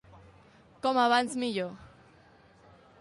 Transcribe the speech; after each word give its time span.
Com 0.85 0.99
abans 1.01 1.37
millor. 1.43 1.71